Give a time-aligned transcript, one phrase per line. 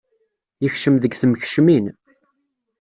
[0.63, 1.85] Yekcem deg temkecmin.